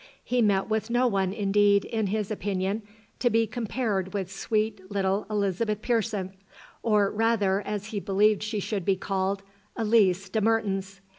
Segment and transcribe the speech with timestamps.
[0.23, 2.81] He met with no one indeed, in his opinion,
[3.19, 6.33] to be compared with sweet little Elizabeth Pearson,
[6.81, 9.43] or rather, as he believed she should be called,
[9.75, 11.01] Elise de Mertens.